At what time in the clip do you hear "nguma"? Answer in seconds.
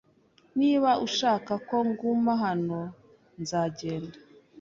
1.89-2.31